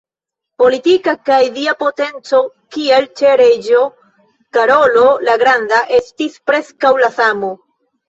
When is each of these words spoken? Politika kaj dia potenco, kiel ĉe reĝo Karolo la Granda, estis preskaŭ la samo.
Politika 0.61 1.13
kaj 1.29 1.37
dia 1.57 1.75
potenco, 1.81 2.41
kiel 2.77 3.07
ĉe 3.21 3.35
reĝo 3.43 3.85
Karolo 4.59 5.07
la 5.31 5.39
Granda, 5.47 5.87
estis 6.03 6.45
preskaŭ 6.51 6.97
la 7.07 7.17
samo. 7.23 7.57